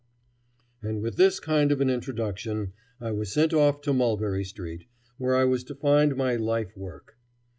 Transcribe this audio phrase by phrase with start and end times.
[0.81, 4.85] And with this kind of an introduction I was sent off to Mulberry Street,
[5.19, 7.17] where I was to find my life work.